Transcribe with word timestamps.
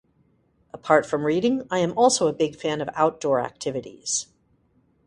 Apart 0.73 1.05
from 1.05 1.27
reading, 1.27 1.67
I 1.69 1.77
am 1.77 1.95
also 1.95 2.27
a 2.27 2.33
big 2.33 2.55
fan 2.55 2.81
of 2.81 2.89
outdoor 2.95 3.39
activities. 3.39 4.25